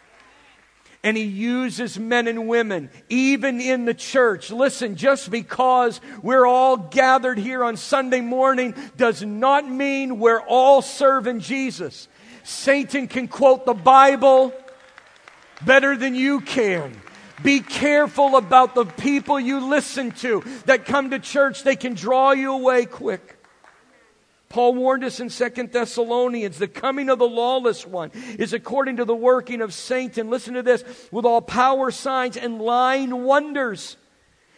[1.04, 4.52] And he uses men and women, even in the church.
[4.52, 10.84] Listen, just because we're all gathered here on Sunday morning does not mean we're all
[10.84, 12.08] serving Jesus.
[12.44, 14.54] Satan can quote the Bible
[15.66, 17.00] better than you can.
[17.44, 21.64] Be careful about the people you listen to that come to church.
[21.64, 23.38] They can draw you away quick.
[24.50, 29.06] Paul warned us in Second Thessalonians the coming of the lawless one is according to
[29.06, 30.30] the working of Satan.
[30.30, 33.96] Listen to this with all power, signs, and lying wonders.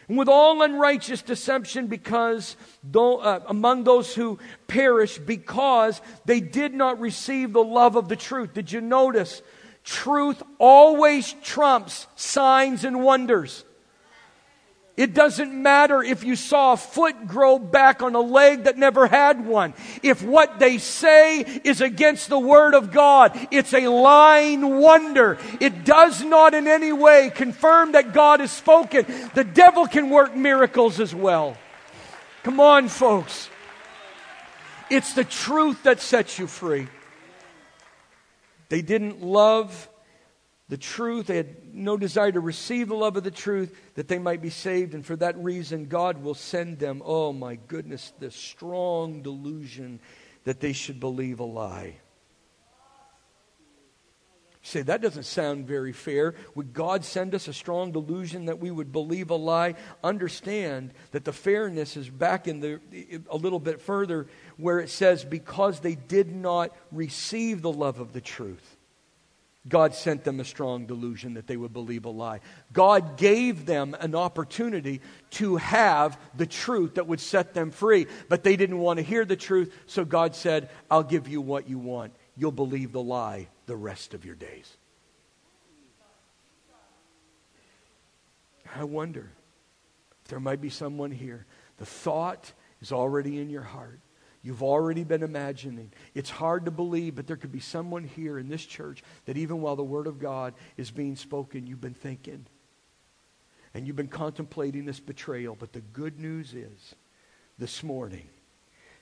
[0.09, 6.73] And with all unrighteous deception, because though, uh, among those who perish, because they did
[6.73, 8.53] not receive the love of the truth.
[8.53, 9.41] Did you notice?
[9.83, 13.65] Truth always trumps signs and wonders.
[14.95, 19.07] It doesn't matter if you saw a foot grow back on a leg that never
[19.07, 19.73] had one.
[20.03, 25.39] If what they say is against the Word of God, it's a lying wonder.
[25.59, 29.07] It does not in any way confirm that God has spoken.
[29.33, 31.57] The devil can work miracles as well.
[32.43, 33.49] Come on, folks.
[34.91, 36.87] It's the truth that sets you free.
[38.73, 39.87] They didn't love
[40.67, 41.27] the truth.
[41.27, 44.49] They had no desire to receive the love of the truth that they might be
[44.49, 44.95] saved.
[44.95, 49.99] And for that reason, God will send them, oh my goodness, this strong delusion
[50.45, 51.97] that they should believe a lie.
[54.63, 56.35] You say, that doesn't sound very fair.
[56.55, 59.75] Would God send us a strong delusion that we would believe a lie?
[60.01, 62.79] Understand that the fairness is back in the,
[63.29, 68.13] a little bit further where it says, because they did not receive the love of
[68.13, 68.77] the truth,
[69.67, 72.39] God sent them a strong delusion that they would believe a lie.
[72.71, 75.01] God gave them an opportunity
[75.31, 79.25] to have the truth that would set them free, but they didn't want to hear
[79.25, 82.13] the truth, so God said, I'll give you what you want.
[82.37, 84.77] You'll believe the lie the rest of your days.
[88.75, 89.29] I wonder
[90.23, 91.45] if there might be someone here.
[91.77, 93.99] The thought is already in your heart.
[94.41, 95.91] You've already been imagining.
[96.13, 99.61] It's hard to believe, but there could be someone here in this church that even
[99.61, 102.45] while the Word of God is being spoken, you've been thinking
[103.73, 105.55] and you've been contemplating this betrayal.
[105.57, 106.95] But the good news is
[107.57, 108.27] this morning,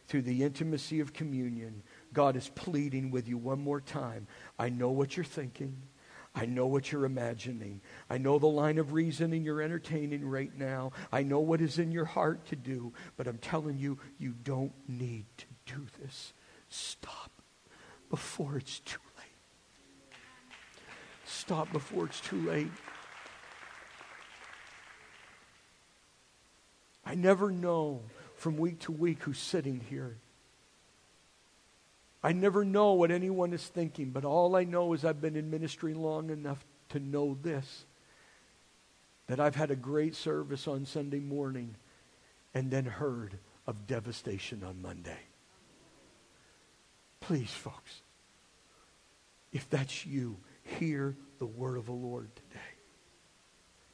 [0.07, 1.81] through the intimacy of communion,
[2.13, 4.27] God is pleading with you one more time.
[4.59, 5.77] I know what you're thinking.
[6.33, 7.81] I know what you're imagining.
[8.09, 10.93] I know the line of reasoning you're entertaining right now.
[11.11, 12.93] I know what is in your heart to do.
[13.17, 16.33] But I'm telling you, you don't need to do this.
[16.69, 17.31] Stop
[18.09, 20.17] before it's too late.
[21.25, 22.71] Stop before it's too late.
[27.05, 28.03] I never know
[28.35, 30.17] from week to week who's sitting here.
[32.23, 35.49] I never know what anyone is thinking, but all I know is I've been in
[35.49, 37.85] ministry long enough to know this
[39.27, 41.75] that I've had a great service on Sunday morning
[42.53, 45.19] and then heard of devastation on Monday.
[47.21, 48.01] Please, folks,
[49.53, 52.59] if that's you, hear the word of the Lord today.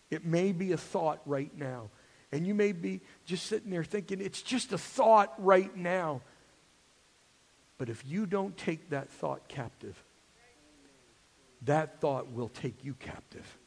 [0.10, 1.90] It may be a thought right now,
[2.32, 6.22] and you may be just sitting there thinking, it's just a thought right now.
[7.78, 10.04] But if you don't take that thought captive,
[11.64, 13.58] that thought will take you captive.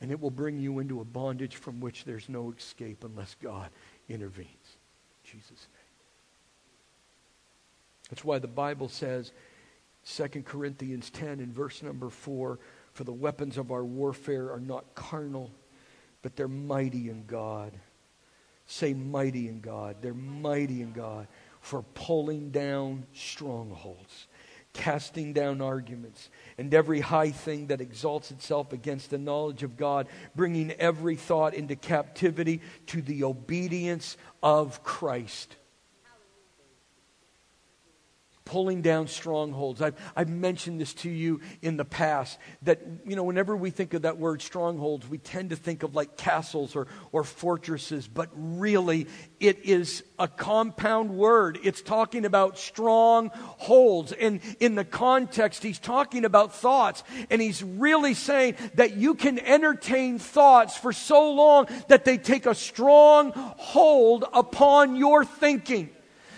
[0.00, 3.70] And it will bring you into a bondage from which there's no escape unless God
[4.08, 4.48] intervenes.
[4.50, 5.84] In Jesus' name.
[8.10, 9.32] That's why the Bible says,
[10.06, 12.58] 2 Corinthians 10 in verse number 4,
[12.92, 15.50] for the weapons of our warfare are not carnal
[16.22, 17.72] but they're mighty in God.
[18.66, 19.96] Say mighty in God.
[20.02, 21.26] They're mighty in God
[21.60, 24.26] for pulling down strongholds,
[24.72, 30.08] casting down arguments, and every high thing that exalts itself against the knowledge of God,
[30.34, 35.56] bringing every thought into captivity to the obedience of Christ
[38.48, 39.82] pulling down strongholds.
[39.82, 43.92] I've, I've mentioned this to you in the past that, you know, whenever we think
[43.92, 48.30] of that word strongholds, we tend to think of like castles or, or fortresses, but
[48.34, 49.06] really
[49.38, 51.58] it is a compound word.
[51.62, 54.12] It's talking about strongholds.
[54.12, 57.04] And in the context, he's talking about thoughts.
[57.28, 62.46] And he's really saying that you can entertain thoughts for so long that they take
[62.46, 65.90] a strong hold upon your thinking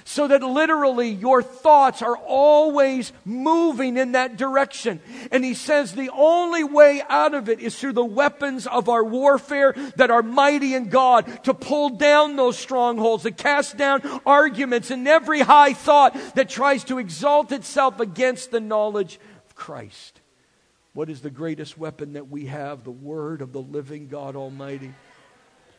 [0.04, 5.00] so that literally your thoughts are always moving in that direction.
[5.30, 9.04] And he says the only way out of it is through the weapons of our
[9.04, 14.90] warfare that are mighty in God to pull down those strongholds, to cast down arguments
[14.90, 20.20] and every high thought that tries to exalt itself against the knowledge of Christ.
[20.92, 22.82] What is the greatest weapon that we have?
[22.82, 24.92] The Word of the living God Almighty.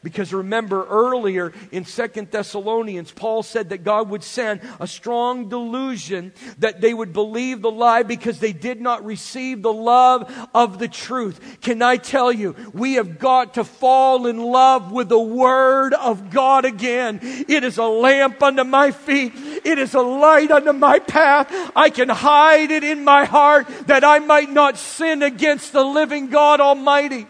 [0.03, 6.33] Because remember earlier in Second Thessalonians, Paul said that God would send a strong delusion
[6.57, 10.87] that they would believe the lie because they did not receive the love of the
[10.87, 11.59] truth.
[11.61, 16.31] Can I tell you, we have got to fall in love with the Word of
[16.31, 17.19] God again.
[17.21, 19.33] It is a lamp unto my feet.
[19.35, 21.71] It is a light unto my path.
[21.75, 26.29] I can hide it in my heart that I might not sin against the living
[26.29, 27.27] God Almighty.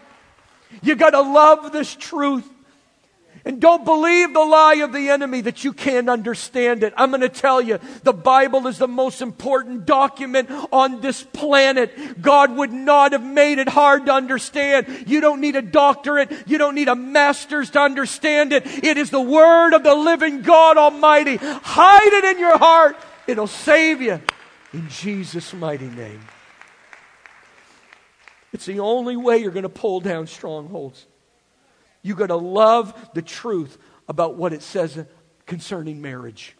[0.82, 2.48] You gotta love this truth.
[3.44, 6.94] And don't believe the lie of the enemy that you can't understand it.
[6.96, 12.22] I'm going to tell you, the Bible is the most important document on this planet.
[12.22, 15.06] God would not have made it hard to understand.
[15.08, 16.32] You don't need a doctorate.
[16.46, 18.64] You don't need a master's to understand it.
[18.84, 21.36] It is the Word of the living God Almighty.
[21.36, 22.96] Hide it in your heart.
[23.26, 24.20] It'll save you
[24.72, 26.20] in Jesus' mighty name.
[28.52, 31.06] It's the only way you're going to pull down strongholds.
[32.02, 33.78] You got to love the truth
[34.08, 34.98] about what it says
[35.46, 36.56] concerning marriage.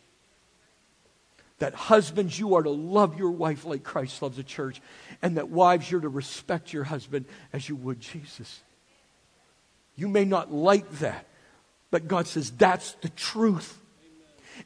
[1.59, 4.80] That husbands, you are to love your wife like Christ loves the church,
[5.20, 8.62] and that wives, you're to respect your husband as you would Jesus.
[9.97, 11.26] You may not like that,
[11.90, 13.78] but God says that's the truth.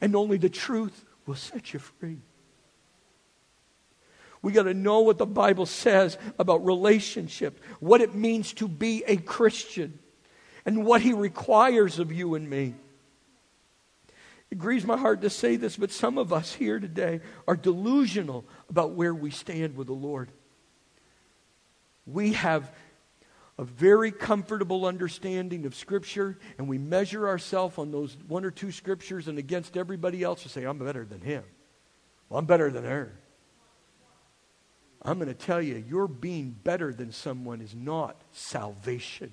[0.00, 2.18] And only the truth will set you free.
[4.42, 9.02] We got to know what the Bible says about relationship, what it means to be
[9.06, 9.98] a Christian
[10.66, 12.74] and what He requires of you and me.
[14.50, 18.44] It grieves my heart to say this, but some of us here today are delusional
[18.68, 20.30] about where we stand with the Lord.
[22.06, 22.70] We have
[23.58, 28.70] a very comfortable understanding of Scripture, and we measure ourselves on those one or two
[28.70, 31.42] Scriptures and against everybody else to say, I'm better than him.
[32.28, 33.18] Well, I'm better than her.
[35.02, 39.32] I'm going to tell you, your being better than someone is not salvation.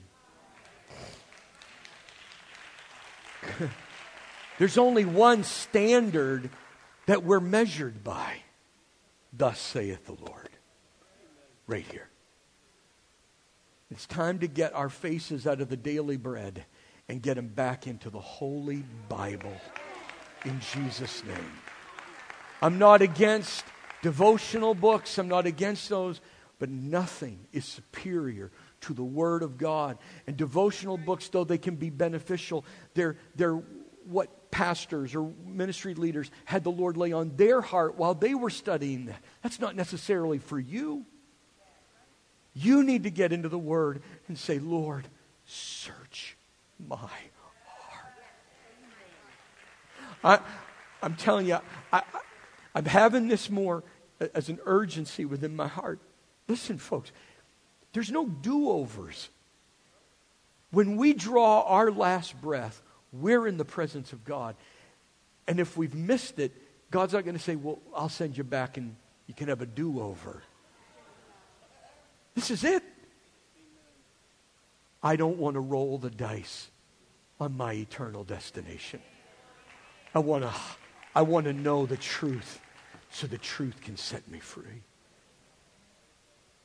[4.60, 6.50] There's only one standard
[7.06, 8.38] that we're measured by.
[9.32, 10.50] Thus saith the Lord.
[11.68, 12.10] Right here.
[13.92, 16.66] It's time to get our faces out of the daily bread
[17.08, 19.54] and get them back into the Holy Bible
[20.46, 21.52] in Jesus' name.
[22.62, 23.66] I'm not against
[24.02, 26.22] devotional books, I'm not against those,
[26.60, 28.52] but nothing is superior
[28.84, 29.98] to the Word of God.
[30.28, 33.62] And devotional books, though they can be beneficial, they're, they're
[34.06, 38.50] what pastors or ministry leaders had the Lord lay on their heart while they were
[38.50, 39.22] studying that.
[39.42, 41.06] That's not necessarily for you.
[42.54, 45.08] You need to get into the Word and say, Lord,
[45.46, 46.38] search
[46.88, 47.12] my heart.
[50.24, 50.40] I,
[51.02, 51.56] I'm telling you,
[51.92, 52.20] I, I,
[52.76, 53.84] I'm having this more
[54.34, 56.00] as an urgency within my heart.
[56.48, 57.12] Listen, folks,
[57.94, 59.30] there's no do overs.
[60.72, 62.82] When we draw our last breath,
[63.12, 64.56] we're in the presence of God.
[65.48, 66.52] And if we've missed it,
[66.90, 68.96] God's not going to say, Well, I'll send you back and
[69.28, 70.42] you can have a do over.
[72.36, 72.84] This is it.
[75.04, 76.70] I don't want to roll the dice
[77.40, 79.02] on my eternal destination.
[80.16, 80.54] I want to,
[81.14, 82.62] I want to know the truth
[83.12, 84.82] so the truth can set me free.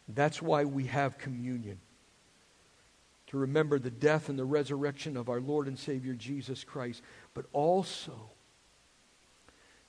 [0.08, 1.78] That's why we have communion.
[3.28, 7.02] To remember the death and the resurrection of our Lord and Savior Jesus Christ,
[7.34, 8.30] but also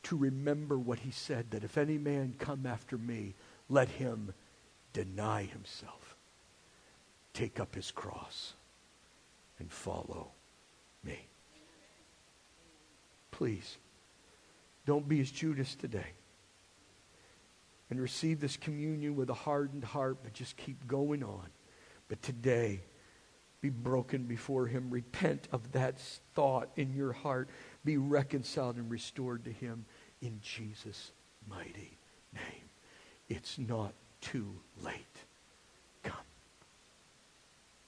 [0.04, 3.34] to remember what he said that if any man come after me,
[3.70, 4.34] let him
[4.92, 6.16] deny himself,
[7.34, 8.54] take up his cross,
[9.60, 10.32] and follow
[11.04, 11.28] me.
[13.32, 13.78] Please,
[14.86, 16.08] don't be as Judas today
[17.90, 21.48] and receive this communion with a hardened heart, but just keep going on.
[22.08, 22.82] But today,
[23.62, 24.90] be broken before Him.
[24.90, 26.00] Repent of that
[26.34, 27.50] thought in your heart.
[27.84, 29.86] Be reconciled and restored to Him
[30.22, 31.12] in Jesus'
[31.48, 31.98] mighty
[32.34, 32.70] name.
[33.28, 34.96] It's not too late.
[36.04, 36.16] Come.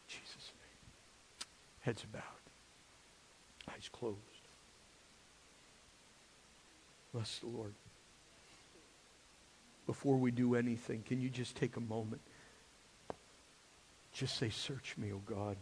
[0.08, 1.48] Jesus' name.
[1.82, 2.22] Heads bowed.
[3.74, 4.18] Eyes closed.
[7.14, 7.74] Bless the Lord
[9.86, 12.22] before we do anything, can you just take a moment?
[14.14, 15.58] Just say, Search me, O oh God.